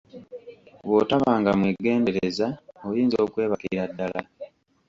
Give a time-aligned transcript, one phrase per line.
[0.85, 2.47] Bw'otabanga mwegendereza
[2.87, 4.21] oyinza okwebakira ddala.